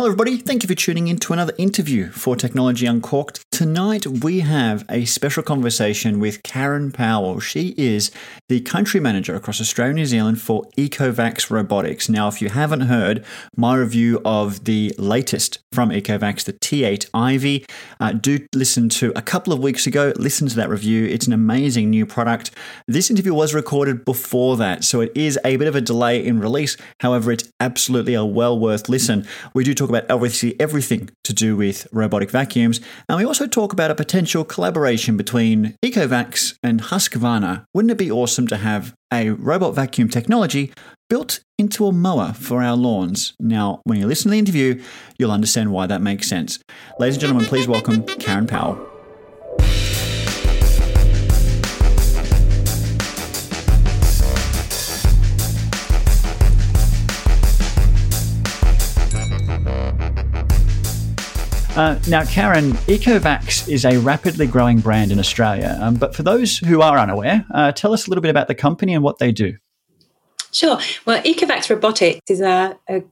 [0.00, 0.38] Hello, everybody.
[0.38, 3.44] Thank you for tuning in to another interview for Technology Uncorked.
[3.60, 7.40] Tonight, we have a special conversation with Karen Powell.
[7.40, 8.10] She is
[8.48, 12.08] the country manager across Australia and New Zealand for Ecovacs Robotics.
[12.08, 13.22] Now, if you haven't heard
[13.54, 17.70] my review of the latest from Ecovacs, the T8 AIVI,
[18.00, 20.14] uh, do listen to a couple of weeks ago.
[20.16, 21.04] Listen to that review.
[21.04, 22.52] It's an amazing new product.
[22.88, 26.40] This interview was recorded before that, so it is a bit of a delay in
[26.40, 26.78] release.
[27.00, 29.26] However, it's absolutely a well worth listen.
[29.52, 33.72] We do talk about obviously everything to do with robotic vacuums, and we also talk
[33.72, 37.64] about a potential collaboration between Ecovacs and Husqvarna.
[37.74, 40.72] Wouldn't it be awesome to have a robot vacuum technology
[41.08, 43.34] built into a mower for our lawns?
[43.40, 44.82] Now, when you listen to the interview,
[45.18, 46.58] you'll understand why that makes sense.
[46.98, 48.89] Ladies and gentlemen, please welcome Karen Powell.
[61.76, 65.78] Uh, now, Karen, Ecovacs is a rapidly growing brand in Australia.
[65.80, 68.56] Um, but for those who are unaware, uh, tell us a little bit about the
[68.56, 69.56] company and what they do.
[70.52, 70.78] Sure.
[71.06, 73.04] Well, Ecovacs Robotics is a, a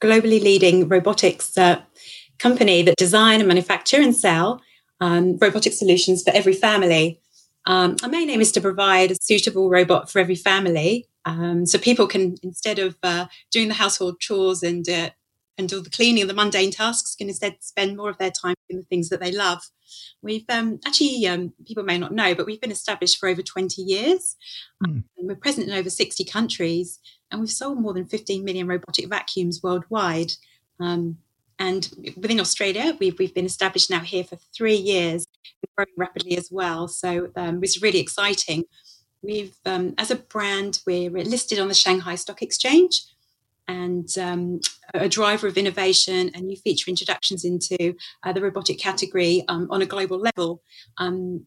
[0.00, 1.82] globally leading robotics uh,
[2.38, 4.62] company that design and manufacture and sell
[5.00, 7.20] um, robotic solutions for every family.
[7.66, 11.08] Um, our main aim is to provide a suitable robot for every family.
[11.24, 15.10] Um, so people can, instead of uh, doing the household chores and uh,
[15.56, 18.76] and all the cleaning the mundane tasks can instead spend more of their time in
[18.76, 19.62] the things that they love.
[20.22, 23.82] We've um, actually, um, people may not know, but we've been established for over 20
[23.82, 24.36] years.
[24.84, 25.04] Mm.
[25.16, 26.98] we're present in over 60 countries,
[27.30, 30.32] and we've sold more than 15 million robotic vacuums worldwide.
[30.80, 31.18] Um,
[31.58, 35.24] and within Australia, we've, we've been established now here for three years,
[35.76, 36.88] growing rapidly as well.
[36.88, 38.64] So um, it's really exciting.
[39.22, 43.02] We've, um, as a brand, we're listed on the Shanghai Stock Exchange
[43.68, 44.60] and um,
[44.92, 49.82] a driver of innovation and new feature introductions into uh, the robotic category um, on
[49.82, 50.62] a global level.
[50.98, 51.46] Um,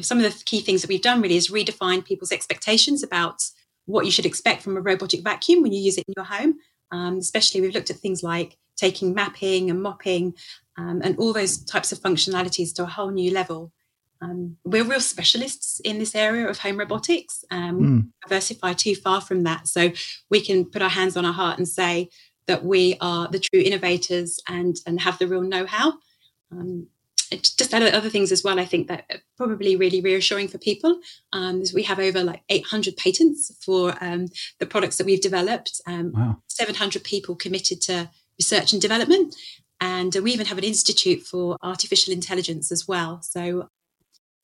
[0.00, 3.40] some of the key things that we've done really is redefine people's expectations about
[3.86, 6.56] what you should expect from a robotic vacuum when you use it in your home.
[6.90, 10.34] Um, especially, we've looked at things like taking mapping and mopping
[10.76, 13.72] um, and all those types of functionalities to a whole new level.
[14.20, 17.44] Um, we're real specialists in this area of home robotics.
[17.50, 18.08] Um, mm.
[18.26, 19.92] Diversify too far from that, so
[20.30, 22.08] we can put our hands on our heart and say
[22.46, 25.94] that we are the true innovators and and have the real know-how.
[26.50, 26.88] Um,
[27.30, 28.58] just other, things as well.
[28.60, 31.00] I think that probably really reassuring for people
[31.32, 35.80] um, is we have over like 800 patents for um, the products that we've developed.
[35.86, 36.36] Um, wow.
[36.48, 39.34] 700 people committed to research and development,
[39.80, 43.20] and we even have an institute for artificial intelligence as well.
[43.22, 43.68] So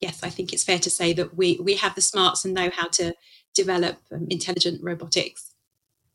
[0.01, 2.69] yes, I think it's fair to say that we we have the smarts and know
[2.73, 3.13] how to
[3.53, 5.53] develop um, intelligent robotics.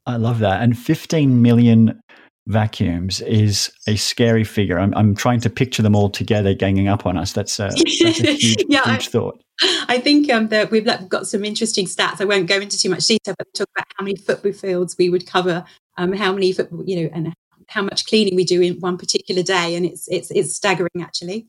[0.06, 0.62] I love that.
[0.62, 2.00] And 15 million
[2.46, 4.78] vacuums is a scary figure.
[4.78, 7.32] I'm, I'm trying to picture them all together ganging up on us.
[7.32, 9.42] That's a, that's a huge, yeah, huge I, thought.
[9.88, 12.20] I think um, that we've got some interesting stats.
[12.20, 15.08] I won't go into too much detail, but talk about how many football fields we
[15.08, 15.64] would cover,
[15.96, 17.34] um, how many football, you know, and
[17.68, 21.46] how much cleaning we do in one particular day, and it's it's it's staggering actually.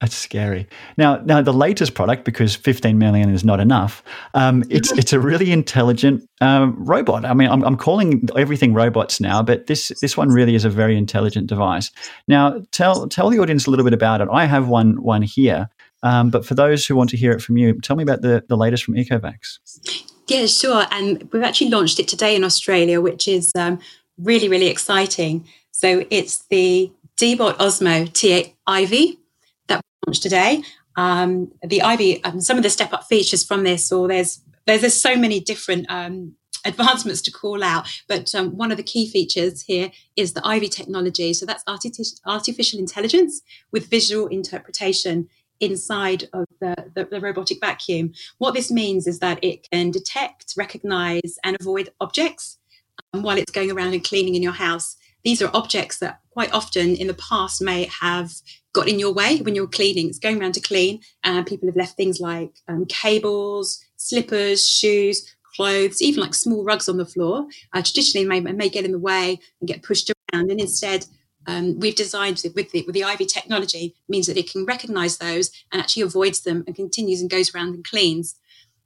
[0.00, 0.66] That's scary.
[0.96, 4.02] Now, now the latest product, because 15 million is not enough,
[4.32, 7.26] um, it's it's a really intelligent um, robot.
[7.26, 10.70] I mean, I'm, I'm calling everything robots now, but this this one really is a
[10.70, 11.90] very intelligent device.
[12.26, 14.28] Now, tell tell the audience a little bit about it.
[14.32, 15.68] I have one one here,
[16.02, 18.42] um, but for those who want to hear it from you, tell me about the
[18.48, 19.58] the latest from Ecovacs.
[20.28, 20.86] Yeah, sure.
[20.92, 23.78] And we've actually launched it today in Australia, which is um,
[24.16, 25.46] really really exciting.
[25.72, 28.54] So it's the Deebot Ozmo T8
[30.00, 30.62] AIVI launched today.
[30.96, 34.82] Um, the AIVI, um, some of the step up features from this, or there's there's,
[34.82, 36.34] there's so many different um,
[36.64, 37.88] advancements to call out.
[38.08, 41.32] But um, one of the key features here is the AIVI technology.
[41.32, 43.40] So that's artificial, artificial intelligence
[43.72, 45.28] with visual interpretation
[45.60, 48.12] inside of the, the, the, robotic vacuum.
[48.38, 52.58] What this means is that it can detect, recognize, and avoid objects
[53.12, 54.96] um, while it's going around and cleaning in your house.
[55.24, 58.32] These are objects that quite often in the past may have
[58.72, 60.08] got in your way when you're cleaning.
[60.08, 65.34] It's going around to clean, and people have left things like um, cables, slippers, shoes,
[65.56, 67.46] clothes, even like small rugs on the floor.
[67.72, 71.06] Uh, traditionally, may, may get in the way and get pushed around, and instead.
[71.46, 75.50] Um, we've designed with the, with the AIVI technology means that it can recognize those
[75.72, 78.36] and actually avoids them and continues and goes around and cleans.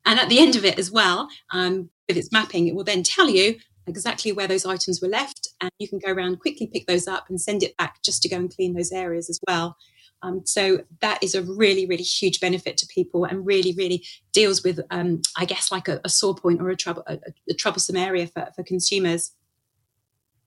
[0.05, 3.03] And at the end of it as well, um, with its mapping, it will then
[3.03, 6.87] tell you exactly where those items were left, and you can go around quickly pick
[6.87, 9.77] those up and send it back just to go and clean those areas as well.
[10.23, 14.65] Um, so that is a really, really huge benefit to people, and really, really deals
[14.65, 17.97] with, um, I guess, like a, a, sore point or a trouble, a, a troublesome
[17.97, 19.33] area for, for consumers.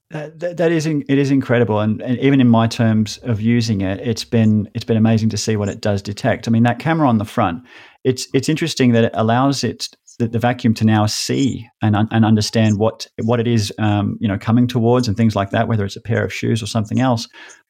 [0.10, 4.00] that, that is it is incredible, and, and, even in my terms of using it,
[4.00, 6.48] it's been it's been amazing to see what it does detect.
[6.48, 7.63] I mean, that camera on the front,
[8.04, 9.89] it's it's interesting that it allows it
[10.19, 14.28] the, the vacuum to now see and and understand what what it is um, you
[14.28, 17.00] know coming towards and things like that, whether it's a pair of shoes or something
[17.00, 17.28] else.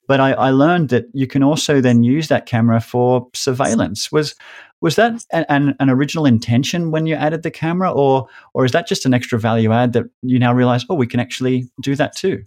[0.08, 4.12] But I, I learned that you can also then use that camera for surveillance.
[4.12, 4.36] Was
[4.80, 8.88] was that an, an, original intention when you added the camera, or or is that
[8.88, 12.16] just an extra value add that you now realize, oh, we can actually do that
[12.16, 12.44] too?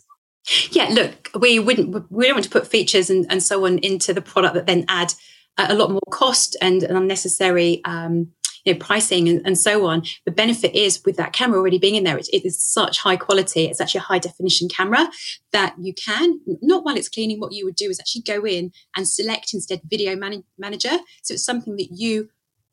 [0.71, 4.15] Yeah, look, we wouldn't we don't want to put features and, and so on into
[4.15, 5.13] the product that then add
[5.59, 8.33] a lot more cost and an unnecessary um,
[8.65, 10.03] you know, pricing and, and, so on.
[10.25, 13.17] The benefit is with that camera already being in there, it, it is such high
[13.17, 13.65] quality.
[13.65, 15.09] It's actually a high definition camera
[15.53, 18.73] that you can, not while it's cleaning, what you would do is actually go in
[18.97, 20.99] and select instead video man- manager.
[21.23, 22.31] So it's something that you,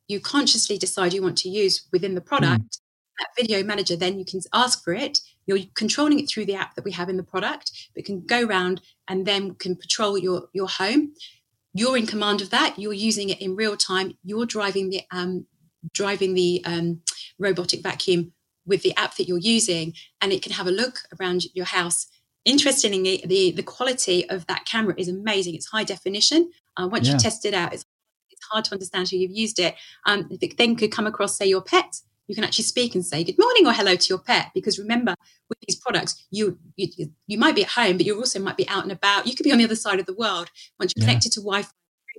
[0.08, 2.62] you consciously decide you want to use within the product.
[2.62, 2.80] Mm.
[3.20, 5.22] That video manager, then you can ask for it.
[5.48, 8.46] You're controlling it through the app that we have in the product, but can go
[8.46, 11.14] around and then can patrol your, your home
[11.78, 15.46] you're in command of that you're using it in real time you're driving the um,
[15.94, 17.02] driving the um,
[17.40, 18.34] robotic vacuum
[18.66, 22.08] with the app that you're using, and it can have a look around your house.
[22.46, 25.56] Interestingly, the, the quality of that camera is amazing.
[25.56, 26.52] It's high definition.
[26.76, 27.14] Uh, once yeah.
[27.14, 27.86] you test it out, it's,
[28.30, 29.76] it's hard to understand until you've used it.
[30.06, 33.06] Um, if it then could come across, say, your pet, you can actually speak and
[33.06, 34.52] say good morning or hello to your pet.
[34.54, 35.16] Because remember,
[35.50, 38.68] with these products, you you, you might be at home, but you also might be
[38.68, 39.28] out and about.
[39.28, 40.52] You could be on the other side of the world.
[40.80, 41.10] Once you're yeah.
[41.10, 41.70] connected to Wi-Fi,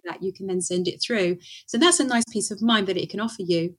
[0.04, 1.38] that, you can then send it through.
[1.66, 3.76] So that's a nice piece of mind that it can offer you.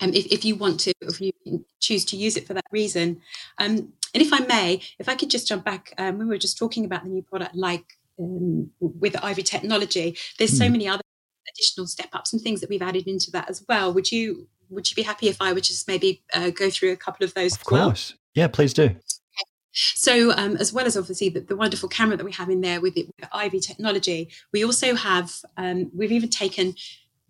[0.00, 1.32] Um, if, if you want to, if you
[1.80, 3.22] choose to use it for that reason.
[3.58, 6.58] Um, and if I may, if I could just jump back, um, we were just
[6.58, 7.84] talking about the new product, like
[8.18, 10.58] um, with AIVI technology, there's mm.
[10.58, 10.72] so hmm.
[10.72, 11.02] many other
[11.52, 13.92] additional step ups and things that we've added into that as well.
[13.92, 16.96] Would you would you be happy if I would just maybe uh, go through a
[16.96, 17.54] couple of those?
[17.54, 18.18] Of course, well?
[18.34, 18.96] yeah, please do.
[19.76, 22.80] So, um, as well as obviously the, the, wonderful camera that we have in there
[22.80, 26.74] with, it, with the AIVI technology, we also have um, we've even taken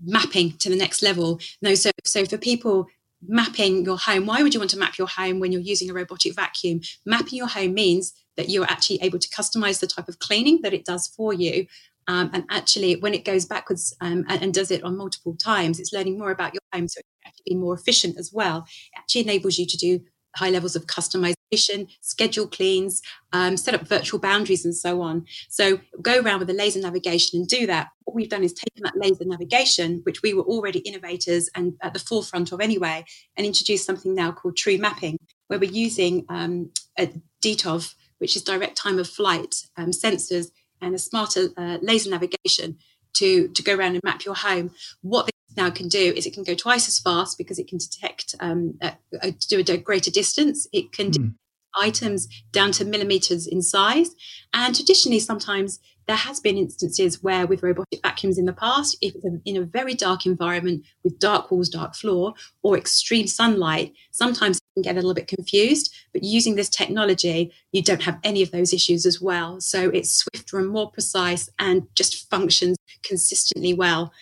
[0.04, 1.40] mapping to the next level.
[1.60, 2.86] No, so so for people
[3.26, 5.94] mapping your home, why would you want to map your home when you're using a
[5.94, 6.80] robotic vacuum?
[7.04, 10.74] Mapping your home means that you're actually able to customize the type of cleaning that
[10.74, 11.66] it does for you.
[12.08, 15.80] Um, and actually, when it goes backwards um, and, and, does it on multiple times,
[15.80, 18.58] it's learning more about your home, so it can actually be more efficient as well.
[18.92, 20.00] It actually enables you to do
[20.36, 21.34] high levels of customization,
[22.00, 23.02] schedule cleans,
[23.32, 25.26] um, set up virtual boundaries, and so on.
[25.48, 27.88] So go around with the laser navigation and do that.
[28.04, 31.94] What we've done is taken that laser navigation, which we were already innovators and at
[31.94, 33.04] the forefront of anyway,
[33.36, 37.12] and introduced something now called true mapping, where we're using um, a
[37.42, 40.50] DTOF, which is direct time of flight um, sensors
[40.80, 42.78] and a smarter uh, laser navigation
[43.14, 44.72] to, to go around and map your home.
[45.00, 48.34] What now can do is it can go twice as fast because it can detect
[48.40, 48.78] um,
[49.48, 50.66] do a greater distance.
[50.72, 51.34] It can mm.
[51.80, 54.14] items down to millimeters in size.
[54.52, 59.14] And traditionally, sometimes there has been instances where with robotic vacuums in the past, if
[59.14, 64.58] it's in a very dark environment with dark walls, dark floor, or extreme sunlight, sometimes
[64.58, 65.92] it can get a little bit confused.
[66.12, 69.60] But using this technology, you don't have any of those issues as well.
[69.60, 74.12] So it's swifter and more precise and just functions consistently well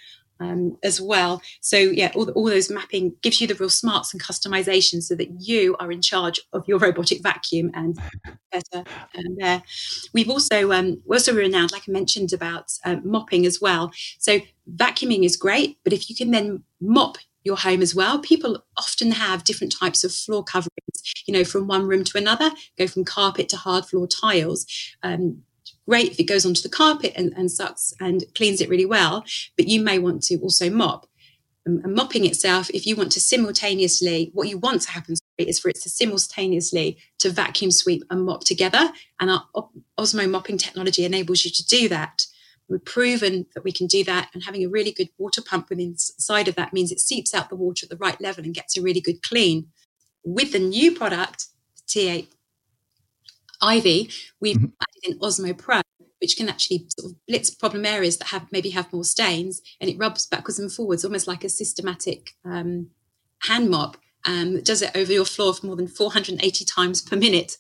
[0.41, 1.43] um, as well.
[1.61, 5.29] So yeah, all, all those mapping gives you the real smarts and customization so that
[5.41, 7.99] you are in charge of your robotic vacuum and
[8.53, 8.85] better
[9.17, 9.63] um, there.
[10.13, 13.93] We've also um, we're also renowned, like I mentioned, about um, mopping as well.
[14.19, 14.41] So
[14.75, 18.19] vacuuming is great, but if you can then mop your home as well.
[18.19, 22.51] People often have different types of floor coverings, you know, from one room to another,
[22.79, 24.67] go from carpet to hard floor tiles.
[25.03, 25.43] Um,
[25.89, 29.25] great if it goes onto the carpet and, and sucks and cleans it really well,
[29.57, 31.07] but you may want to also mop.
[31.67, 35.59] Um, and mopping itself, if you want to simultaneously, what you want to happen is
[35.59, 38.93] for it to simultaneously to vacuum sweep and mop together.
[39.19, 39.45] And our
[39.97, 42.27] Ozmo mopping technology enables you to do that.
[42.69, 45.91] We've proven that we can do that, and having a really good water pump within
[45.91, 48.77] inside of that means it seeps out the water at the right level and gets
[48.77, 49.69] a really good clean.
[50.25, 52.29] With the new product, the T8
[53.63, 54.67] AIVI, we've mm-hmm.
[54.81, 55.81] added in Ozmo Pro,
[56.21, 59.91] which can actually sort of blitz problem areas that have maybe have more stains, and
[59.91, 62.89] it rubs backwards and forwards, almost like a systematic um,
[63.43, 63.97] hand mop.
[64.27, 67.57] Um, does it over your floor for more than 480 times per minute.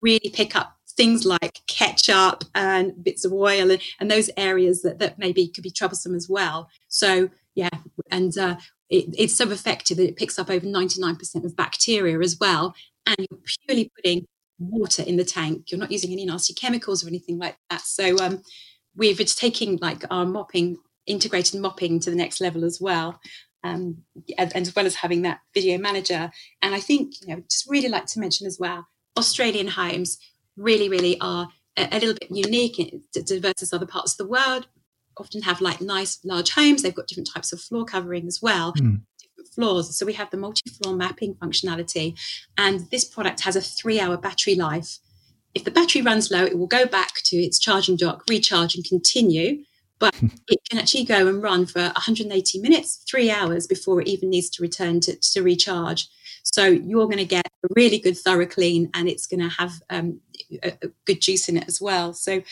[0.00, 4.98] really pick up things like ketchup and bits of oil and, and those areas that,
[4.98, 6.68] that maybe could be troublesome as well.
[6.88, 7.68] So yeah,
[8.10, 8.56] and uh,
[8.88, 12.74] it, it's so effective that it picks up over 99% of bacteria as well.
[13.06, 14.26] And you're purely putting
[14.58, 15.70] water in the tank.
[15.70, 17.82] You're not using any nasty chemicals or anything like that.
[17.82, 18.42] So um,
[18.94, 23.20] we're just taking like our mopping, integrated mopping to the next level as well.
[23.64, 24.02] Um,
[24.38, 26.30] and as well as having that video manager.
[26.62, 28.86] And I think, you know, just really like to mention as well,
[29.16, 30.18] Australian homes
[30.56, 34.68] really, really are a, a little bit unique versus other parts of the world.
[35.18, 36.82] Often have like nice large homes.
[36.82, 38.72] They've got different types of floor covering as well.
[38.74, 39.00] Mm.
[39.54, 39.96] Floors.
[39.96, 42.18] So we have the multi-floor mapping functionality,
[42.58, 44.98] and this product has a three-hour battery life.
[45.54, 48.84] If the battery runs low, it will go back to its charging dock, recharge, and
[48.84, 49.64] continue
[49.98, 50.14] but
[50.48, 54.50] it can actually go and run for 180 minutes, three hours before it even needs
[54.50, 56.08] to return to, to recharge.
[56.42, 59.82] So you're going to get a really good thorough clean, and it's going to have
[59.90, 60.20] um,
[60.62, 62.12] a, a, good juice in it as well.
[62.14, 62.42] So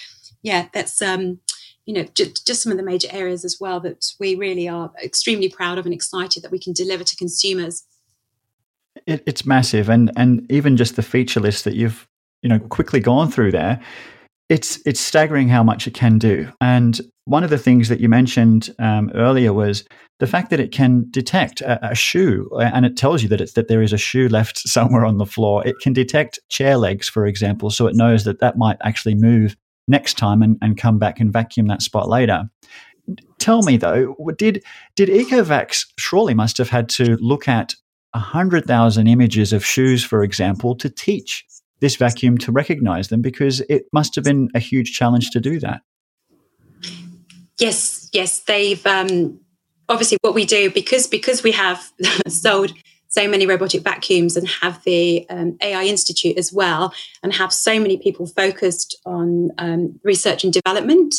[0.43, 1.41] yeah, that's um,
[1.87, 4.91] you know just, just some of the major areas as well that we really are
[5.03, 7.85] extremely proud of and excited that we can deliver to consumers.
[9.07, 12.07] It, it's massive, and and even just the feature list that you've
[12.43, 13.81] you know quickly gone through there
[14.49, 16.51] it's it's staggering how much it can do.
[16.61, 19.85] And one of the things that you mentioned um, earlier was
[20.21, 23.55] the fact that it can detect a, a, shoe, and it tells you that it's
[23.55, 25.67] that there is a shoe left somewhere on the floor.
[25.67, 29.57] It can detect chair legs, for example, so it knows that that might actually move
[29.89, 32.45] next time and, and come back and vacuum that spot later.
[33.39, 34.65] Tell me though, did
[34.97, 37.75] did Ecovacs surely must have had to look at
[38.15, 41.45] hundred thousand images of shoes, for example, to teach
[41.81, 45.59] this vacuum to recognize them because it must have been a huge challenge to do
[45.61, 45.83] that.
[47.59, 49.39] Yes, yes, they've um,
[49.89, 51.93] obviously what we do because because we have
[52.29, 52.73] sold
[53.15, 56.93] so many robotic vacuums and have the um, AI Institute as well,
[57.23, 61.15] and have so many people focused on um, research and development.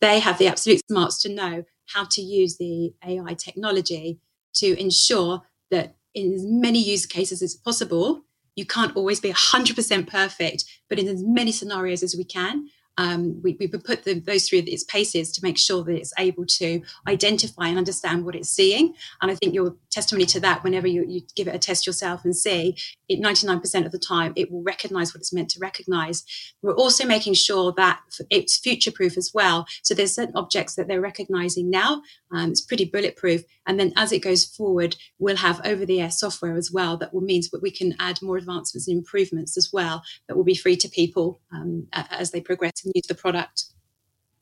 [0.00, 4.18] They have the absolute smarts to know how to use the AI technology
[4.54, 8.22] to ensure that in as many use cases as possible,
[8.54, 13.40] you can't always be 100% perfect, but in as many scenarios as we can, um,
[13.42, 16.82] we, we put the, those through its paces to make sure that it's able to
[17.06, 18.94] identify and understand what it's seeing.
[19.20, 22.24] And I think your testimony to that, whenever you, you give it a test yourself
[22.24, 22.76] and see,
[23.08, 26.24] it 99% of the time, it will recognize what it's meant to recognize.
[26.62, 28.00] We're also making sure that
[28.30, 29.66] it's future proof as well.
[29.82, 32.02] So there's certain objects that they're recognizing now.
[32.32, 33.42] Um, it's pretty bulletproof.
[33.66, 37.12] And then as it goes forward, we'll have over the air software as well that
[37.12, 40.54] will means that we can add more advancements and improvements as well that will be
[40.54, 43.64] free to people um, as they progress and use the product.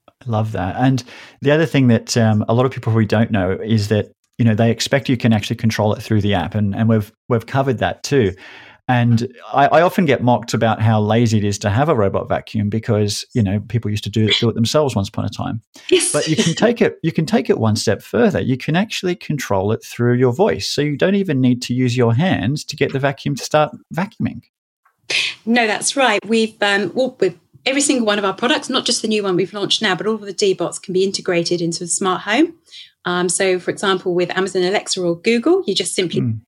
[0.08, 0.76] I love that.
[0.76, 1.02] And
[1.40, 4.44] the other thing that um, a lot of people probably don't know is that you
[4.44, 7.46] know they expect you can actually control it through the app, and and we've we've
[7.46, 8.34] covered that too.
[8.86, 12.28] And I, I, often get mocked about how lazy it is to have a robot
[12.28, 15.30] vacuum because you know people used to do it, do it themselves once upon a
[15.30, 15.62] time.
[15.88, 16.12] Yes.
[16.12, 18.40] But you can take it you can take it one step further.
[18.40, 21.96] You can actually control it through your voice, so you don't even need to use
[21.96, 24.42] your hands to get the vacuum to start vacuuming.
[25.46, 26.20] No, that's right.
[26.26, 29.36] We've um, well, with every single one of our products, not just the new one
[29.36, 32.54] we've launched now, but all of the Deebots can be integrated into a smart home.
[33.04, 36.40] Um, so, for example, with Amazon Alexa or Google, you just simply mm.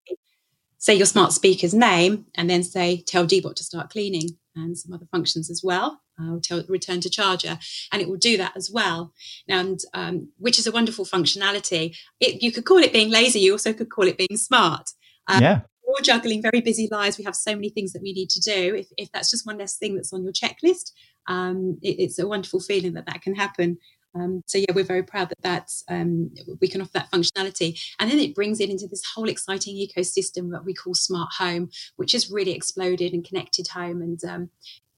[0.79, 4.93] say your smart speaker's name and then say, tell Deebot to start cleaning and some
[4.93, 6.01] other functions as well.
[6.19, 7.59] Uh, tell return to charger,
[7.93, 9.13] and it will do that as well.
[9.47, 11.95] And um, which is a wonderful functionality.
[12.21, 13.41] It, you could call it being lazy.
[13.41, 14.93] You also could call it being smart.
[15.29, 17.17] Um, yeah we're juggling very busy lives.
[17.17, 18.75] We have so many things that we need to do.
[18.75, 20.93] If, if that's just one less thing that's on your checklist,
[21.29, 23.79] um, it, it's a wonderful feeling that that can happen.
[24.15, 28.11] Um, so yeah, we're very proud that that's um, we can offer that functionality, and
[28.11, 32.13] then it brings it into this whole exciting ecosystem that we call smart home, which
[32.13, 34.01] has really exploded and connected home.
[34.01, 34.51] And um,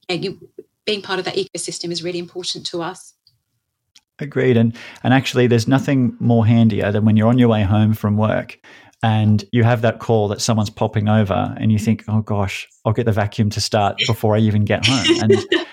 [0.09, 0.49] yeah, you,
[0.85, 3.15] being part of that ecosystem is really important to us.
[4.21, 7.95] Agreed, and and actually, there's nothing more handier than when you're on your way home
[7.95, 8.61] from work
[9.03, 12.93] and you have that call that someone's popping over and you think oh gosh i'll
[12.93, 15.23] get the vacuum to start before i even get home.
[15.23, 15.45] And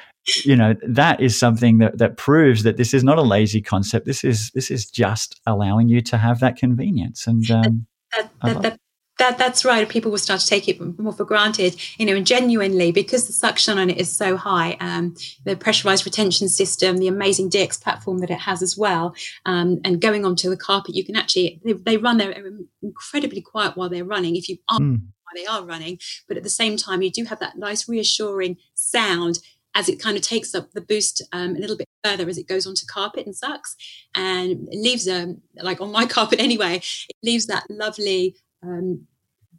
[0.43, 4.05] you know that is something that, that proves that this is not a lazy concept.
[4.05, 7.27] This is this is just allowing you to have that convenience.
[7.27, 8.79] And um, that, that, that,
[9.17, 9.87] that that's right.
[9.87, 13.33] People will start to take it more for granted, you know, and genuinely because the
[13.33, 14.75] suction on it is so high.
[14.79, 19.79] Um, the pressurized retention system, the amazing DX platform that it has as well, um,
[19.85, 22.33] and going onto the carpet, you can actually they, they run there
[22.81, 24.35] incredibly quiet while they're running.
[24.35, 24.99] If you are mm.
[24.99, 28.57] while they are running, but at the same time, you do have that nice reassuring
[28.73, 29.39] sound
[29.75, 32.47] as it kind of takes up the boost um, a little bit further as it
[32.47, 33.75] goes onto carpet and sucks
[34.15, 39.05] and leaves a um, like on my carpet anyway it leaves that lovely um,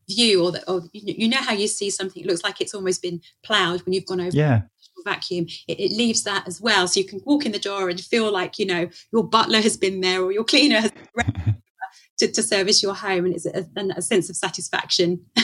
[0.09, 3.03] view or, the, or you know how you see something it looks like it's almost
[3.03, 4.63] been plowed when you've gone over yeah.
[5.05, 5.47] vacuum.
[5.67, 6.87] It, it, leaves that as well.
[6.87, 9.77] So you can walk in the door and feel like you know your butler has
[9.77, 10.93] been there or your cleaner has
[12.19, 15.21] to, to, service your home and it's a, a sense of satisfaction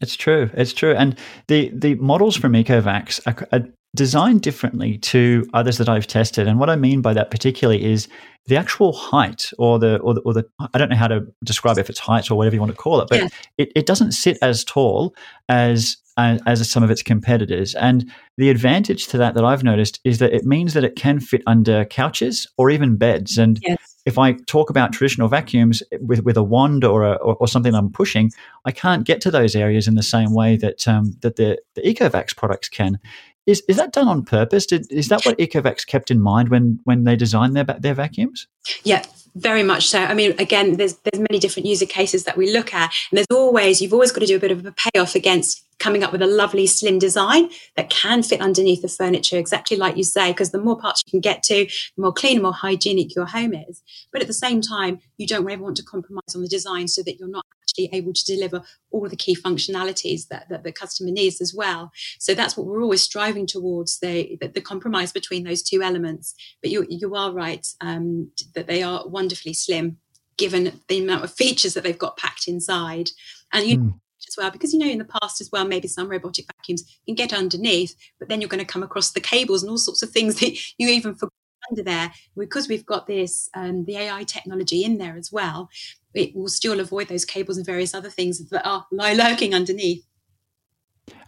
[0.00, 5.46] it's true it's true and the the models from ecovacs are, are designed differently to
[5.54, 6.46] others that I've tested.
[6.46, 8.08] And what I mean by that particularly is
[8.46, 11.78] the actual height or the, or the, or the I don't know how to describe
[11.78, 13.28] it, if it's height or whatever you want to call it, but yeah.
[13.56, 15.14] it, it doesn't sit as tall
[15.48, 17.76] as as, as, some of its competitors.
[17.76, 21.20] And the advantage to that that I've noticed is that it means that it can
[21.20, 23.38] fit under couches or even beds.
[23.38, 23.87] And yes.
[24.08, 27.74] If I talk about traditional vacuums with, with a wand or, a, or, or, something
[27.74, 28.32] I'm pushing,
[28.64, 31.82] I can't get to those areas in the same way that um, that the, the
[31.82, 32.98] Ecovacs products can.
[33.44, 34.64] Is, is that done on purpose?
[34.64, 38.48] Did, is that what Ecovacs kept in mind when when they designed their their vacuums?
[38.82, 40.02] Yeah, very much so.
[40.02, 43.26] I mean, again, there's there's many different user cases that we look at, and there's
[43.30, 46.22] always you've always got to do a bit of a payoff against coming up with
[46.22, 50.50] a lovely slim design that can fit underneath the furniture, exactly like you say, because
[50.50, 53.82] the more parts you can get to, the more clean more hygienic your home is.
[54.12, 57.02] But at the same time, you don't ever want to compromise on the design so
[57.02, 61.10] that you're not actually able to deliver all the key functionalities that, that the customer
[61.10, 61.92] needs as well.
[62.18, 66.34] So that's what we're always striving towards the, the, the compromise between those two elements.
[66.60, 69.98] But you, you are right um, that they are wonderfully slim
[70.36, 73.10] given the amount of features that they've got packed inside.
[73.52, 73.94] And you mm
[74.28, 77.14] as well because you know in the past as well maybe some robotic vacuums can
[77.14, 80.10] get underneath but then you're going to come across the cables and all sorts of
[80.10, 81.32] things that you even forgot
[81.70, 85.68] under there because we've got this um, the ai technology in there as well
[86.14, 90.04] it will still avoid those cables and various other things that are lie lurking underneath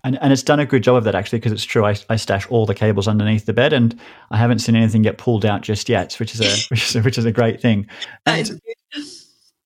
[0.05, 1.85] and, and it's done a good job of that actually because it's true.
[1.85, 3.99] I, I stash all the cables underneath the bed, and
[4.31, 7.01] I haven't seen anything get pulled out just yet, which is a which is a,
[7.03, 7.87] which is a great thing.
[8.27, 8.61] And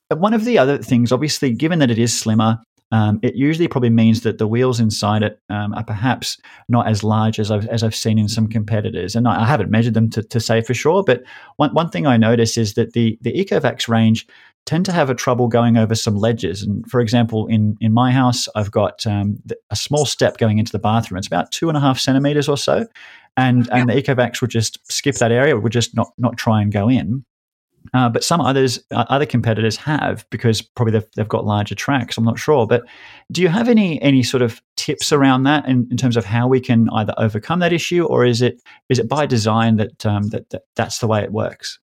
[0.09, 2.59] one of the other things, obviously, given that it is slimmer,
[2.91, 6.37] um, it usually probably means that the wheels inside it um, are perhaps
[6.69, 9.15] not as large as I've, as I've seen in some competitors.
[9.15, 11.23] And I, I haven't measured them to, to say for sure, but
[11.57, 14.27] one, one thing I notice is that the, the Ecovacs range
[14.65, 16.63] tend to have a trouble going over some ledges.
[16.63, 19.37] And for example, in, in my house, I've got um,
[19.69, 21.17] a small step going into the bathroom.
[21.17, 22.87] It's about two and a half centimeters or so.
[23.37, 26.61] And, and the Ecovacs would just skip that area, it would just not, not try
[26.61, 27.25] and go in.
[27.93, 32.17] Uh, but some others, uh, other competitors have because probably they've, they've got larger tracks.
[32.17, 32.83] I'm not sure, but
[33.31, 36.47] do you have any any sort of tips around that in, in terms of how
[36.47, 40.29] we can either overcome that issue, or is it is it by design that um,
[40.29, 41.79] that, that that's the way it works?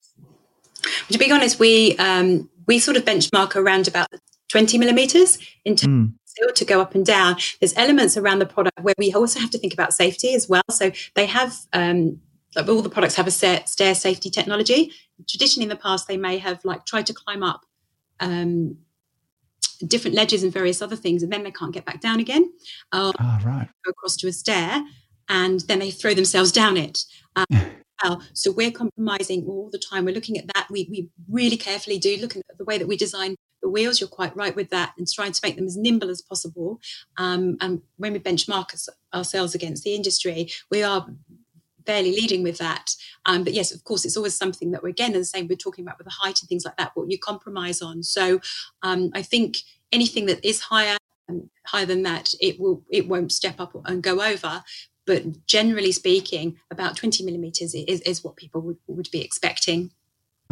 [1.11, 4.09] To be honest, we um, we sort of benchmark around about
[4.51, 6.55] 20 millimeters in terms mm.
[6.55, 7.37] to go up and down.
[7.61, 10.63] There's elements around the product where we also have to think about safety as well.
[10.71, 12.21] So they have um,
[12.57, 14.93] all the products have a stair safety technology.
[15.29, 17.65] Traditionally, in the past, they may have like tried to climb up
[18.21, 18.79] um,
[19.87, 22.53] different ledges and various other things, and then they can't get back down again.
[22.93, 23.69] Uh, oh, right.
[23.85, 24.83] Go across to a stair,
[25.29, 27.05] and then they throw themselves down it.
[27.37, 27.47] Um.
[28.35, 30.05] So we're compromising all the time.
[30.05, 30.67] We're looking at that.
[30.69, 34.01] We, we really carefully do look at the way that we design the wheels.
[34.01, 36.81] You're quite right with that, and trying to make them as nimble as possible.
[37.17, 41.07] Um, and when we benchmark ourselves against the industry, we are
[41.87, 42.95] fairly leading with that.
[43.27, 45.85] Um, but yes, of course, it's always something that we're again, the same, we're talking
[45.85, 48.03] about with the height and things like that, what you compromise on.
[48.03, 48.41] So
[48.83, 49.59] um, I think
[49.93, 50.97] anything that is higher
[51.29, 54.65] um, higher than that, it will it won't step up and go over.
[55.05, 59.91] But generally speaking, about 20 millimeters is, is what people would, would be expecting.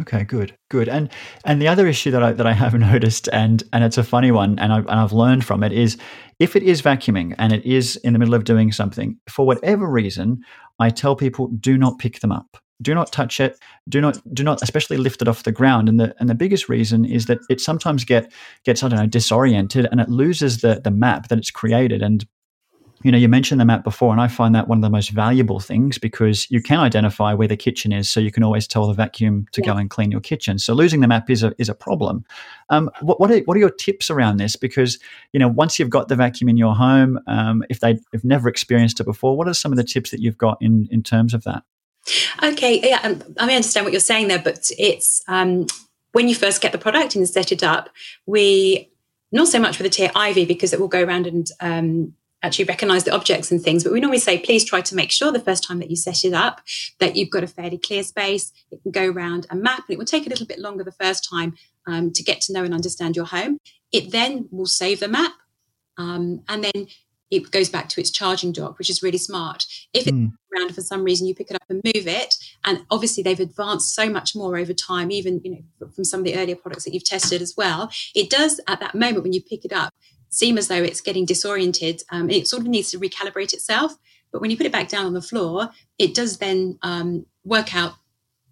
[0.01, 0.89] Okay, good, good.
[0.89, 1.09] And
[1.45, 4.31] and the other issue that I that I have noticed, and and it's a funny
[4.31, 5.97] one, and I and I've learned from it is
[6.41, 9.87] if it is vacuuming and it is in the middle of doing something for whatever
[9.87, 10.43] reason,
[10.79, 12.57] I tell people do not pick them up.
[12.81, 13.59] Do not touch it.
[13.87, 15.87] Do not do not especially lift it off the ground.
[15.87, 18.33] And the and the biggest reason is that it sometimes get
[18.65, 22.01] gets I don't know disoriented and it loses the the map that it's created.
[22.01, 22.25] And
[23.03, 25.09] you know, you mentioned the map before, and I find that one of the most
[25.09, 28.87] valuable things because you can identify where the kitchen is, so you can always tell
[28.87, 29.67] the vacuum to yeah.
[29.67, 30.59] go and clean your kitchen.
[30.59, 32.25] So losing the map is a is a problem.
[32.69, 34.55] Um, what what are, what are your tips around this?
[34.55, 34.99] Because
[35.33, 38.49] you know, once you've got the vacuum in your home, um, if they have never
[38.49, 41.33] experienced it before, what are some of the tips that you've got in in terms
[41.33, 41.63] of that?
[42.43, 45.67] Okay, yeah, um, I understand what you're saying there, but it's um,
[46.13, 47.89] when you first get the product and set it up,
[48.25, 48.89] we
[49.31, 52.65] not so much with the tier Ivy because it will go around and um, actually
[52.65, 53.83] recognize the objects and things.
[53.83, 56.23] But we normally say, please try to make sure the first time that you set
[56.23, 56.61] it up
[56.99, 58.51] that you've got a fairly clear space.
[58.71, 60.91] It can go around a map, and it will take a little bit longer the
[60.91, 61.55] first time
[61.87, 63.57] um, to get to know and understand your home.
[63.91, 65.33] It then will save the map,
[65.97, 66.87] um, and then
[67.29, 69.65] it goes back to its charging dock, which is really smart.
[69.93, 70.33] If it's mm.
[70.53, 73.95] around for some reason, you pick it up and move it, and obviously they've advanced
[73.95, 76.93] so much more over time, even you know from some of the earlier products that
[76.93, 77.91] you've tested as well.
[78.15, 79.93] It does at that moment when you pick it up
[80.31, 82.01] seem as though it's getting disoriented.
[82.09, 83.95] Um, it sort of needs to recalibrate itself.
[84.31, 87.75] But when you put it back down on the floor, it does then um, work
[87.75, 87.93] out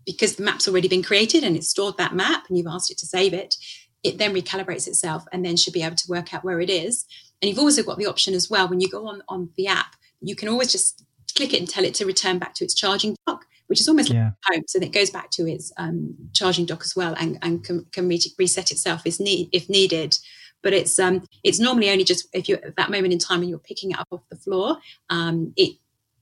[0.05, 2.97] because the map's already been created and it's stored that map and you've asked it
[2.97, 3.55] to save it.
[4.03, 7.05] It then recalibrates itself and then should be able to work out where it is.
[7.41, 9.95] And you've also got the option as well when you go on on the app,
[10.21, 13.15] you can always just click it and tell it to return back to its charging
[13.25, 14.31] dock, which is almost yeah.
[14.51, 14.63] like home.
[14.67, 17.85] So that it goes back to its um, charging dock as well and, and can,
[17.91, 20.17] can re- reset itself if, need, if needed.
[20.63, 23.49] But it's um, it's normally only just if you're at that moment in time and
[23.49, 24.77] you're picking it up off the floor,
[25.09, 25.77] um, it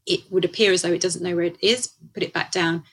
[0.05, 1.93] it would appear as though it doesn't know where it is.
[2.13, 2.83] Put it back down,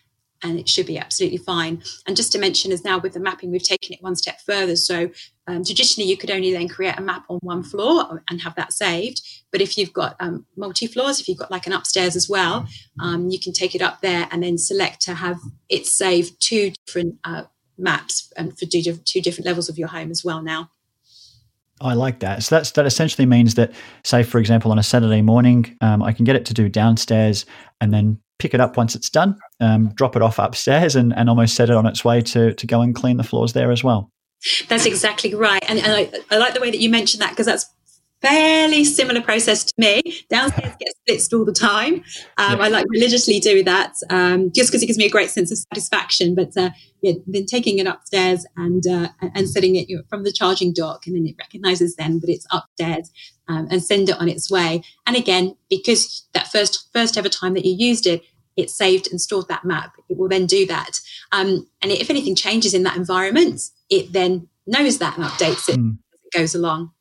[0.43, 1.83] and it should be absolutely fine.
[2.07, 4.77] And just to mention, as now with the mapping, we've taken it one step further.
[4.77, 5.11] So
[5.47, 8.73] um, traditionally, you could only then create a map on one floor and have that
[8.73, 9.23] saved.
[9.51, 12.67] But if you've got um, multi floors, if you've got like an upstairs as well,
[13.01, 16.73] um, you can take it up there and then select to have it save two
[16.87, 17.45] different uh,
[17.79, 20.71] maps and for two different levels of your home as well now.
[21.81, 22.43] I like that.
[22.43, 23.73] So that's that essentially means that,
[24.05, 27.47] say, for example, on a Saturday morning, um, I can get it to do downstairs
[27.81, 31.29] and then pick it up once it's done, um, drop it off upstairs, and, and
[31.29, 33.83] almost set it on its way to to go and clean the floors there as
[33.83, 34.11] well.
[34.69, 37.47] That's exactly right, and, and I, I like the way that you mentioned that because
[37.47, 37.67] that's
[38.25, 40.03] fairly similar process to me.
[40.31, 42.03] Downstairs gets blitzed all the time.
[42.39, 45.51] Um, I like religiously do that um, just because it gives me a great sense
[45.53, 46.35] of satisfaction.
[46.35, 46.71] But uh,
[47.03, 50.73] yeah, then taking it upstairs and uh, and setting it you know, from the charging
[50.73, 53.11] dock, and then it recognizes then that it's upstairs
[53.49, 54.83] um, and send it on its way.
[55.07, 58.23] And again, because that first first ever time that you used it,
[58.57, 59.95] it saved and stored that map.
[60.09, 61.01] It will then do that.
[61.33, 63.61] Um, and if anything changes in that environment,
[63.91, 65.99] it then knows that and updates it mm.
[66.13, 66.94] as it goes along.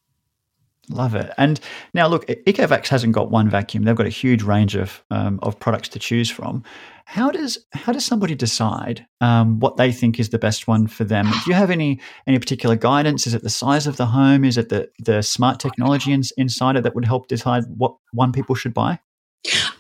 [0.90, 1.32] Love it.
[1.38, 1.62] And
[1.94, 5.58] now, look, Ecovacs hasn't got one vacuum; they've got a huge range of um, of
[5.58, 6.62] products to choose from.
[7.06, 11.06] How does how does somebody decide um, what they think is the best one for
[11.06, 11.26] them?
[11.26, 13.26] Do you have any any particular guidance?
[13.26, 14.44] Is it the size of the home?
[14.44, 18.34] Is it the the smart technology in, inside it that would help decide what one
[18.34, 19.00] people should buy?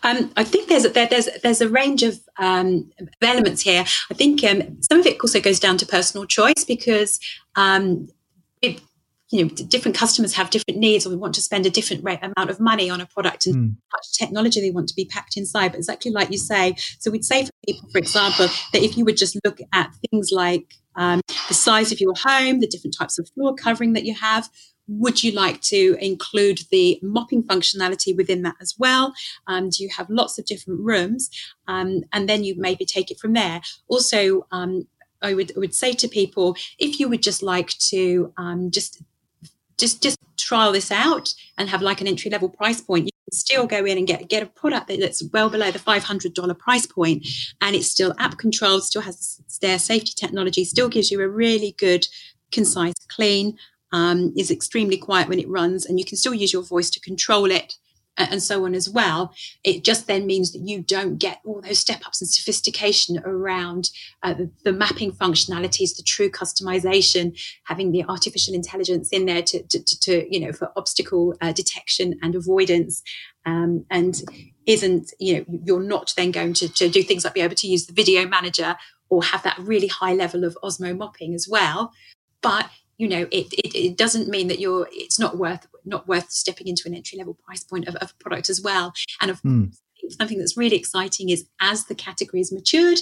[0.04, 2.90] Um, I think there's there, there's there's a range of um,
[3.22, 3.84] elements here.
[4.10, 7.20] I think um, some of it also goes down to personal choice because
[7.56, 8.10] um,
[8.62, 8.82] it,
[9.34, 12.20] you know different customers have different needs or we want to spend a different rate,
[12.22, 13.76] amount of money on a product and mm.
[13.92, 17.26] much technology they want to be packed inside but exactly like you say so we'd
[17.26, 21.22] say for people for example that if you would just look at things like um,
[21.48, 24.50] the size of your home the different types of floor covering that you have
[24.88, 29.14] would you like to include the mopping functionality within that as well?
[29.48, 31.30] Um, do you have lots of different rooms?
[31.70, 33.62] Um, and then you maybe take it from there.
[33.88, 34.86] Also, um,
[35.22, 39.02] I would, would say to people, if you would just like to um, just
[39.78, 43.38] just just trial this out and have like an entry level price point you can
[43.38, 47.26] still go in and get get a product that's well below the $500 price point
[47.62, 51.76] and it's still app controlled still has stair safety technology still gives you a really
[51.78, 52.08] good
[52.52, 53.58] concise clean
[53.92, 57.00] um, is extremely quiet when it runs and you can still use your voice to
[57.00, 57.76] control it
[58.18, 59.34] and so on as well.
[59.64, 63.90] It just then means that you don't get all those step ups and sophistication around
[64.22, 69.64] uh, the, the, mapping functionalities, the true customization, having the artificial intelligence in there to,
[69.64, 73.02] to, to, to you know, for obstacle uh, detection and avoidance.
[73.46, 74.22] Um, and
[74.66, 77.68] isn't, you know, you're not then going to, to do things like be able to
[77.68, 78.78] use the video manager
[79.10, 81.92] or have that really high level of Ozmo mopping as well.
[82.42, 86.32] But you know it, it, it, doesn't mean that you're it's not worth not worth
[86.32, 88.94] stepping into an entry level price point of, of a product as well.
[89.22, 89.74] And of mm.
[90.10, 93.00] something that's really exciting is as the category is matured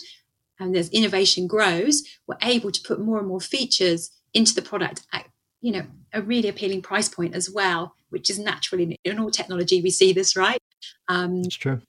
[0.61, 5.05] and as innovation grows we're able to put more and more features into the product
[5.11, 5.25] at
[5.59, 9.81] you know a really appealing price point as well which is naturally in all technology
[9.81, 10.61] we see this right?
[11.07, 11.81] Um, it's true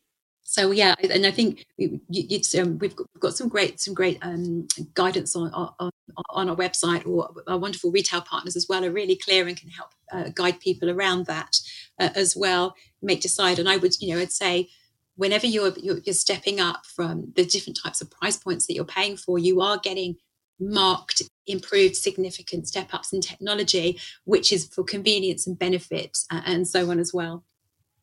[0.53, 5.35] so yeah, and I think it's um, we've got some great some great um, guidance
[5.35, 5.91] on, on
[6.29, 9.71] on our website, or our wonderful retail partners as well are really clear and can
[9.71, 11.59] help uh, guide people around that
[11.99, 12.77] uh, as well.
[13.01, 14.69] Make decide, and I would you know I'd say
[15.17, 18.85] whenever you're, you're you're stepping up from the different types of price points that you're
[18.85, 20.17] paying for, you are getting
[20.61, 26.69] marked improved significant step ups in technology which is for convenience and benefit uh, and
[26.69, 27.43] so on as well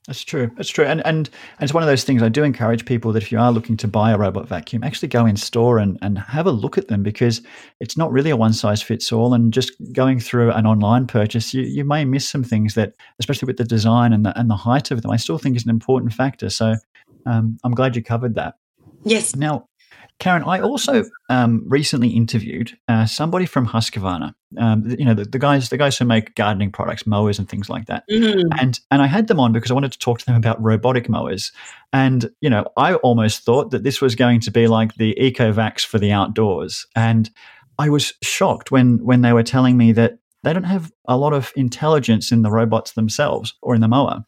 [0.08, 0.50] that's true.
[0.56, 0.86] That's true.
[0.86, 3.38] And, and and it's one of those things I do encourage people that if you
[3.38, 6.52] are looking to buy a robot vacuum, actually go in store and, and have a
[6.52, 7.42] look at them because
[7.80, 9.34] it's not really a one size fits all.
[9.34, 13.46] And just going through an online purchase, you, you may miss some things that, especially
[13.46, 15.70] with the design and the and the height of them, I still think is an
[15.70, 16.50] important factor.
[16.50, 16.76] So
[17.26, 18.56] um, I'm glad you covered that.
[19.04, 19.36] Yes.
[19.36, 19.68] Now,
[20.20, 24.34] Karen, I also um, recently interviewed uh, somebody from Husqvarna.
[24.58, 27.70] Um, you know, the, the, guys, the guys who make gardening products, mowers, and things
[27.70, 28.04] like that.
[28.12, 28.50] Mm-hmm.
[28.60, 31.08] And and I had them on because I wanted to talk to them about robotic
[31.08, 31.54] mowers.
[31.94, 35.86] And you know, I almost thought that this was going to be like the Ecovacs
[35.86, 36.86] for the outdoors.
[36.96, 37.30] And
[37.78, 41.34] I was shocked when when they were telling me that they don't have a lot
[41.34, 44.26] of intelligence in the robots themselves or in the mower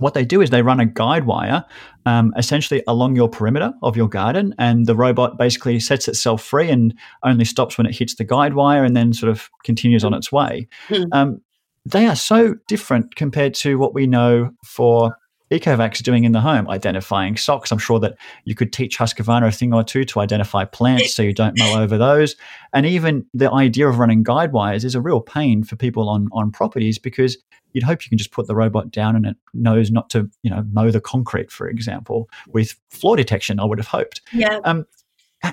[0.00, 1.64] what they do is they run a guide wire
[2.06, 6.70] um, essentially along your perimeter of your garden, and the robot basically sets itself free
[6.70, 10.14] and only stops when it hits the guide wire and then sort of continues on
[10.14, 10.66] its way.
[10.88, 11.08] Mm.
[11.12, 11.40] Um,
[11.86, 15.16] they are so different compared to what we know for
[15.50, 17.72] Ecovacs doing in the home, identifying socks.
[17.72, 21.22] I'm sure that you could teach Husqvarna a thing or two to identify plants so
[21.22, 22.36] you don't mow over those.
[22.72, 26.28] And even the idea of running guide wires is a real pain for people on,
[26.32, 27.36] on properties because
[27.72, 30.50] you'd hope you can just put the robot down and it knows not to, you
[30.50, 34.20] know, mow the concrete, for example, with floor detection, I would have hoped.
[34.32, 34.60] Yeah.
[34.64, 34.86] Um,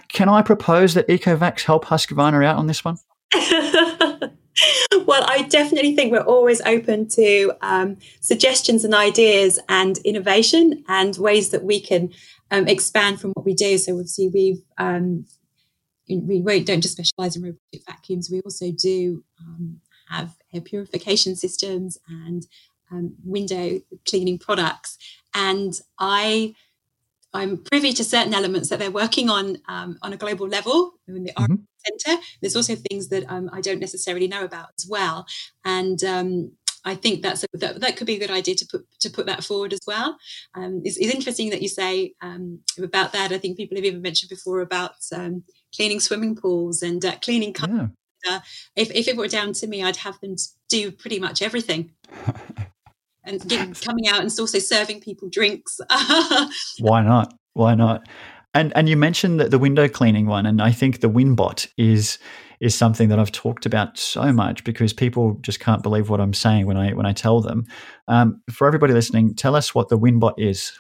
[0.10, 2.98] can I propose that Ecovacs help Husqvarna out on this one?
[5.06, 11.16] well, I definitely think we're always open to um, suggestions and ideas and innovation and
[11.18, 12.12] ways that we can
[12.52, 13.78] um, expand from what we do.
[13.78, 15.26] So obviously we've um,
[16.10, 18.30] we don't just specialize in robotic vacuums.
[18.32, 22.46] We also do um, have air purification systems and
[22.92, 24.98] um, window cleaning products.
[25.34, 26.56] And I
[27.38, 31.24] I'm privy to certain elements that they're working on um, on a global level in
[31.24, 31.56] the mm-hmm.
[31.86, 32.22] Centre.
[32.42, 35.26] There's also things that um, I don't necessarily know about as well,
[35.64, 36.52] and um,
[36.84, 39.26] I think that's a, that, that could be a good idea to put to put
[39.28, 40.18] that forward as well.
[40.56, 43.32] Um, it's, it's, interesting that you say um, about that.
[43.32, 45.44] I think people have even mentioned before about um,
[45.76, 47.54] cleaning swimming pools and uh, cleaning.
[47.68, 47.88] Yeah.
[48.28, 48.40] Uh,
[48.76, 50.36] if, if it were down to me, I'd have them
[50.70, 51.92] do pretty much everything.
[53.28, 55.80] and coming out and also serving people drinks.
[56.80, 57.34] Why not?
[57.54, 58.08] Why not?
[58.54, 62.18] And and you mentioned that the window cleaning one, and I think the WinBot is
[62.60, 66.34] is something that I've talked about so much because people just can't believe what I'm
[66.34, 67.66] saying when I when I tell them.
[68.08, 70.72] Um, for everybody listening, tell us what the WinBot is.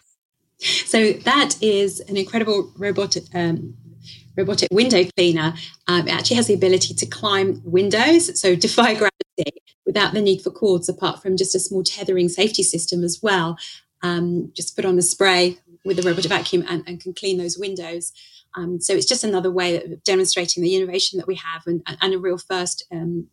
[0.59, 3.75] So that is an incredible robotic um,
[4.35, 5.53] robotic window cleaner.
[5.87, 9.16] Um, it actually has the ability to climb windows, so defy gravity
[9.85, 13.57] without the need for cords, apart from just a small tethering safety system as well.
[14.03, 17.57] Um, just put on a spray with a robotic vacuum and, and can clean those
[17.57, 18.11] windows.
[18.55, 22.13] Um, so it's just another way of demonstrating the innovation that we have and, and
[22.13, 23.27] a real first, um,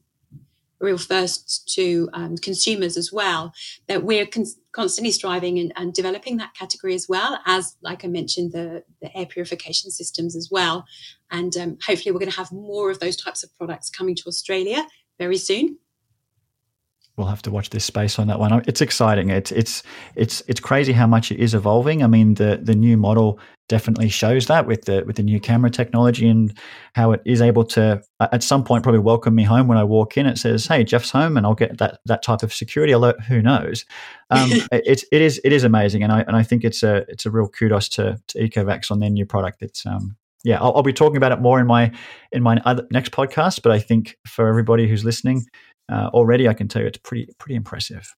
[0.81, 3.53] real first to um, consumers as well.
[3.89, 8.09] That we're con- constantly striving and, and, developing that category as well as, like I
[8.09, 10.85] mentioned, the, the air purification systems as well.
[11.31, 14.25] And um, hopefully, we're going to have more of those types of products coming to
[14.27, 14.85] Australia
[15.19, 15.79] very soon
[17.17, 18.63] we'll have to watch this space on that one.
[18.67, 19.31] It's exciting.
[19.31, 19.83] It's it's
[20.17, 22.03] it's it's crazy how much it is evolving.
[22.03, 25.71] I mean, the the new model definitely shows that with the with the new camera
[25.71, 26.57] technology and
[26.95, 30.17] how it is able to at some point probably welcome me home when I walk
[30.17, 30.27] in.
[30.27, 33.21] It says, "Hey, Jeff's home," and I'll get that that type of security alert.
[33.23, 33.85] Who knows?
[34.31, 37.27] Um, it, it is it is amazing, and I and I think it's a it's
[37.27, 39.63] a real kudos to to Ecovacs on their new product.
[39.63, 41.91] It's um yeah, I'll, I'll, be talking about it more in my
[42.31, 43.63] in my other, next podcast.
[43.63, 45.47] But I think for everybody who's listening,
[45.91, 48.15] uh, already I can tell you it's pretty pretty impressive.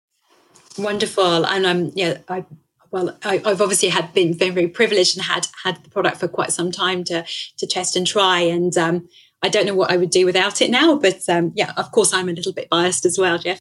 [0.78, 2.44] Wonderful, and I'm um, yeah I
[2.90, 6.28] well I, have obviously had been very, very privileged and had had the product for
[6.28, 7.24] quite some time to
[7.58, 8.76] to test and try and.
[8.76, 9.08] Um,
[9.42, 12.14] I don't know what I would do without it now, but um, yeah, of course,
[12.14, 13.60] I'm a little bit biased as well, Jeff.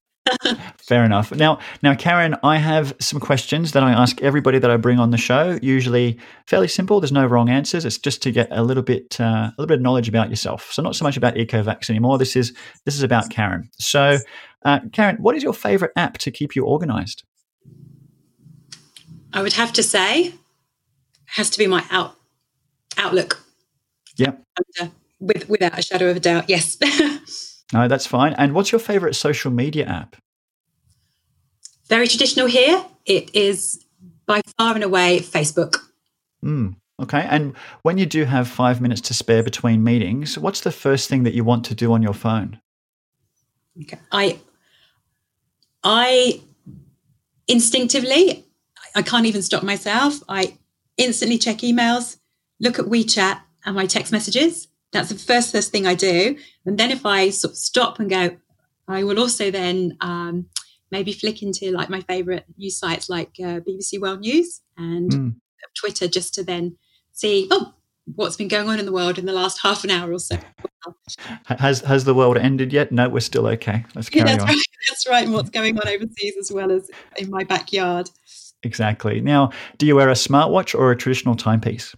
[0.78, 1.32] Fair enough.
[1.32, 5.12] Now, now, Karen, I have some questions that I ask everybody that I bring on
[5.12, 5.60] the show.
[5.62, 7.00] Usually, fairly simple.
[7.00, 7.86] There's no wrong answers.
[7.86, 10.72] It's just to get a little bit, uh, a little bit of knowledge about yourself.
[10.72, 12.18] So, not so much about Ecovacs anymore.
[12.18, 12.54] This is
[12.86, 13.70] this is about Karen.
[13.80, 14.18] So,
[14.64, 17.24] uh, Karen, what is your favorite app to keep you organized?
[19.34, 20.34] I would have to say,
[21.26, 22.16] has to be my out
[22.98, 23.44] Outlook.
[24.16, 24.34] Yeah.
[25.20, 26.78] With without a shadow of a doubt, yes.
[27.74, 28.34] No, that's fine.
[28.34, 30.16] And what's your favorite social media app?
[31.88, 32.84] Very traditional here.
[33.06, 33.84] It is
[34.26, 35.78] by far and away Facebook.
[36.44, 37.28] Mm, okay.
[37.30, 41.24] And when you do have five minutes to spare between meetings, what's the first thing
[41.24, 42.60] that you want to do on your phone?
[43.82, 44.00] Okay.
[44.12, 44.40] I,
[45.84, 46.42] I
[47.48, 48.46] instinctively,
[48.96, 50.22] I can't even stop myself.
[50.30, 50.58] I
[50.98, 52.18] instantly check emails,
[52.60, 54.68] look at WeChat and my text messages.
[54.96, 56.38] That's the first first thing I do.
[56.66, 58.38] And then if I sort of stop and go,
[58.88, 60.48] I will also then um,
[60.92, 65.36] maybe flick into like my favorite news sites like uh, BBC World News and mm.
[65.76, 66.78] Twitter just to then
[67.12, 67.74] see, oh,
[68.14, 70.38] what's been going on in the world in the last half an hour or so.
[71.48, 72.92] Has has the world ended yet?
[72.92, 73.84] No, we're still okay.
[73.96, 74.50] Let's carry yeah, that's on.
[74.50, 74.66] Right.
[74.90, 75.24] That's right.
[75.24, 78.12] And what's going on overseas as well as in my backyard.
[78.62, 79.20] Exactly.
[79.20, 81.96] Now, do you wear a smartwatch or a traditional timepiece?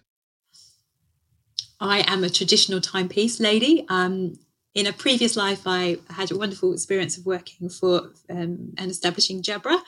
[1.80, 3.84] I am a traditional timepiece lady.
[3.88, 4.34] Um,
[4.74, 9.42] in a previous life, I had a wonderful experience of working for um, and establishing
[9.42, 9.80] Jabra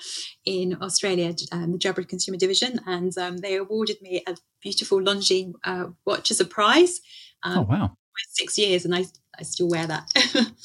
[0.44, 5.54] in Australia, um, the Jabra Consumer Division, and um, they awarded me a beautiful Longines
[5.64, 7.00] uh, watch as a prize.
[7.42, 7.96] Um, oh wow!
[8.30, 9.04] Six years, and I
[9.38, 10.10] I still wear that.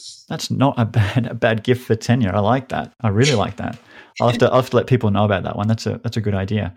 [0.30, 2.34] That's not a bad a bad gift for tenure.
[2.34, 2.94] I like that.
[3.02, 3.78] I really like that.
[4.22, 5.68] I'll have to I'll have to let people know about that one.
[5.68, 6.74] That's a that's a good idea.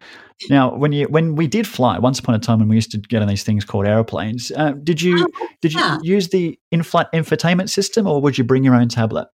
[0.51, 2.99] Now, when you when we did fly once upon a time when we used to
[2.99, 5.99] get on these things called aeroplanes, uh, did you oh, did you yeah.
[6.03, 9.29] use the in-flight infotainment system or would you bring your own tablet?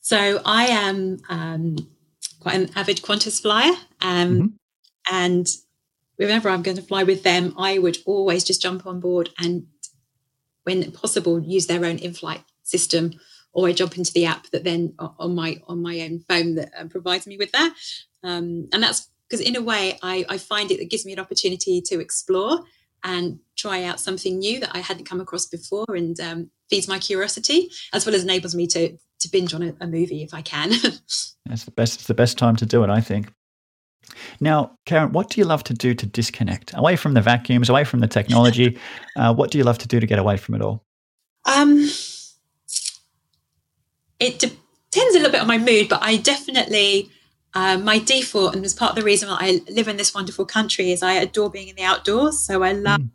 [0.00, 1.76] So I am um,
[2.40, 3.74] quite an avid Qantas flyer.
[4.00, 4.46] Um, mm-hmm.
[5.10, 5.46] And
[6.16, 9.66] whenever I'm going to fly with them, I would always just jump on board and,
[10.64, 13.12] when possible, use their own in-flight system,
[13.52, 16.72] or I jump into the app that then on my on my own phone that
[16.76, 17.74] um, provides me with that.
[18.22, 21.18] Um, and that's because in a way, I, I find it, it gives me an
[21.18, 22.60] opportunity to explore
[23.04, 26.98] and try out something new that I hadn't come across before, and um, feeds my
[26.98, 30.42] curiosity as well as enables me to to binge on a, a movie if I
[30.42, 30.70] can.
[31.46, 31.96] That's the best.
[31.96, 33.32] It's the best time to do it, I think.
[34.40, 37.84] Now, Karen, what do you love to do to disconnect away from the vacuums, away
[37.84, 38.78] from the technology?
[39.16, 40.84] uh, what do you love to do to get away from it all?
[41.44, 41.88] Um,
[44.20, 47.10] it depends a little bit on my mood, but I definitely
[47.54, 50.44] uh, my default, and as part of the reason why I live in this wonderful
[50.44, 52.38] country, is I adore being in the outdoors.
[52.38, 53.10] So I love mm.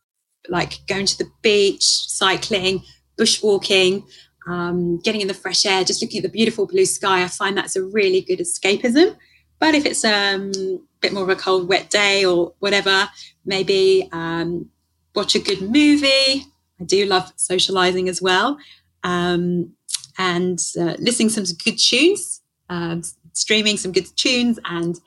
[0.49, 2.83] like going to the beach, cycling,
[3.17, 4.03] bushwalking
[4.47, 7.57] um, getting in the fresh air, just looking at the beautiful blue sky, I find
[7.57, 9.15] that's a really good escapism.
[9.59, 13.09] But if it's um, a bit more of a cold, wet day or whatever,
[13.45, 14.69] maybe um,
[15.15, 16.45] watch a good movie.
[16.79, 18.57] I do love socializing as well.
[19.03, 19.73] Um,
[20.17, 22.97] and uh, listening to some good tunes, uh,
[23.33, 24.99] streaming some good tunes, and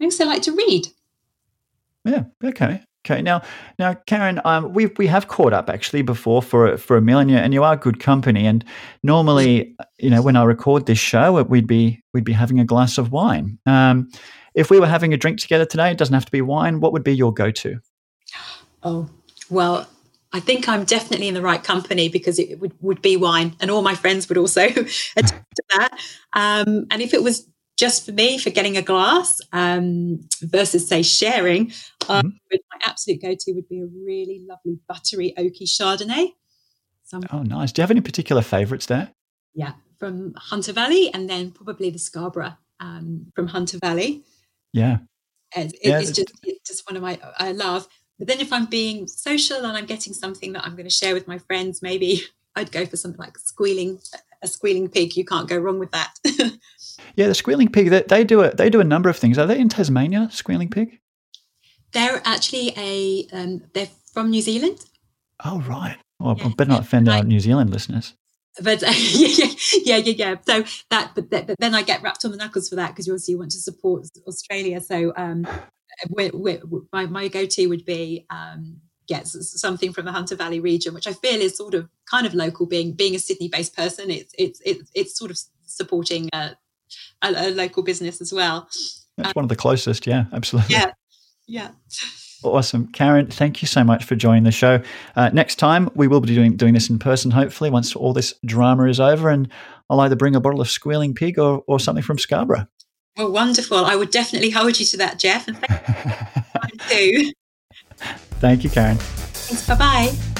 [0.00, 0.88] I also like to read.
[2.04, 2.82] Yeah, okay.
[3.06, 3.42] Okay, now,
[3.78, 7.54] now, Karen, um, we we have caught up actually before for for a million, and
[7.54, 8.46] you are good company.
[8.46, 8.64] And
[9.02, 12.98] normally, you know, when I record this show, we'd be we'd be having a glass
[12.98, 13.58] of wine.
[13.66, 14.10] Um,
[14.54, 16.80] if we were having a drink together today, it doesn't have to be wine.
[16.80, 17.78] What would be your go to?
[18.82, 19.08] Oh
[19.48, 19.88] well,
[20.32, 23.70] I think I'm definitely in the right company because it would, would be wine, and
[23.70, 25.98] all my friends would also attest to that.
[26.34, 31.02] Um, and if it was just for me for getting a glass um, versus say
[31.02, 31.72] sharing,
[32.08, 32.56] um, mm-hmm.
[32.72, 36.32] my absolute go-to would be a really lovely buttery oaky Chardonnay.
[37.32, 37.72] Oh, nice.
[37.72, 39.10] Do you have any particular favourites there?
[39.54, 44.24] Yeah, from Hunter Valley, and then probably the Scarborough um, from Hunter Valley.
[44.72, 44.98] Yeah,
[45.56, 46.00] it, yeah.
[46.00, 47.88] it's just it's just one of my I love.
[48.18, 51.14] But then if I'm being social and I'm getting something that I'm going to share
[51.14, 52.22] with my friends, maybe
[52.56, 54.00] I'd go for something like squealing
[54.42, 55.16] a squealing pig.
[55.16, 56.14] You can't go wrong with that.
[57.14, 57.90] Yeah, the squealing pig.
[57.90, 59.38] They, they do a they do a number of things.
[59.38, 60.28] Are they in Tasmania?
[60.30, 61.00] Squealing pig.
[61.92, 64.84] They're actually a um, they're from New Zealand.
[65.44, 65.96] Oh right.
[66.20, 66.46] Well, yeah.
[66.46, 68.14] I better not offend our New Zealand listeners.
[68.62, 69.46] But uh, yeah,
[69.84, 70.34] yeah, yeah, yeah.
[70.46, 73.12] So that, but, but then I get wrapped on the knuckles for that because you
[73.12, 74.80] obviously want to support Australia.
[74.80, 75.46] So um,
[76.92, 81.06] my my go to would be um, get something from the Hunter Valley region, which
[81.06, 82.66] I feel is sort of kind of local.
[82.66, 86.50] Being being a Sydney based person, it's it's it's, it's sort of supporting uh,
[87.22, 88.68] a, a local business as well.
[89.16, 90.06] That's um, one of the closest.
[90.06, 90.74] Yeah, absolutely.
[90.74, 90.92] Yeah.
[91.46, 91.70] Yeah.
[92.44, 92.86] Awesome.
[92.92, 94.80] Karen, thank you so much for joining the show.
[95.16, 98.32] Uh, next time, we will be doing, doing this in person, hopefully, once all this
[98.46, 99.28] drama is over.
[99.28, 99.48] And
[99.90, 102.68] I'll either bring a bottle of Squealing Pig or, or something from Scarborough.
[103.18, 103.84] Well, wonderful.
[103.84, 105.48] I would definitely hold you to that, Jeff.
[105.48, 107.32] And thank you.
[108.40, 108.96] thank you, Karen.
[108.96, 109.66] Thanks.
[109.66, 110.37] Bye bye.